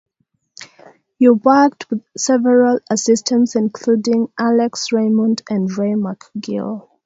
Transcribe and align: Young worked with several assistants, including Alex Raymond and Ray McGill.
Young 1.19 1.39
worked 1.45 1.87
with 1.91 2.01
several 2.17 2.79
assistants, 2.89 3.55
including 3.55 4.29
Alex 4.35 4.91
Raymond 4.91 5.43
and 5.47 5.69
Ray 5.77 5.91
McGill. 5.91 6.89